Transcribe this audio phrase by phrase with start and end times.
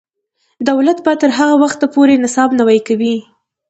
[0.69, 3.15] دولت به تر هغه وخته پورې نصاب نوی کوي.